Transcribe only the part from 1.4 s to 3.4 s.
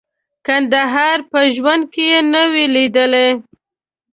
ژوند کې نه وې لیدلي.